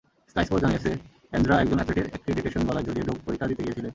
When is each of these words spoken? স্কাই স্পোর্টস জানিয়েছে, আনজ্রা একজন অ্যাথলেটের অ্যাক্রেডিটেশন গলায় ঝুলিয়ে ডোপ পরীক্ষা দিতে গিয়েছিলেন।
স্কাই 0.31 0.45
স্পোর্টস 0.47 0.63
জানিয়েছে, 0.65 0.91
আনজ্রা 1.35 1.55
একজন 1.63 1.77
অ্যাথলেটের 1.79 2.07
অ্যাক্রেডিটেশন 2.11 2.61
গলায় 2.67 2.85
ঝুলিয়ে 2.87 3.07
ডোপ 3.09 3.17
পরীক্ষা 3.25 3.47
দিতে 3.51 3.61
গিয়েছিলেন। 3.65 3.89